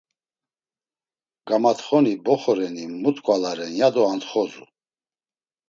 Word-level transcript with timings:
Gamatxoni 1.47 2.13
boxo 2.25 2.53
reni 2.59 2.83
mu 3.01 3.09
tkvalaren 3.15 3.71
ya 3.79 3.87
do 3.95 4.01
atxozu. 4.13 4.65